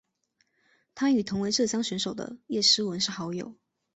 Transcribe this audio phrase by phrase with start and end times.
[0.95, 3.53] 她与同为浙江选手的叶诗文是好友。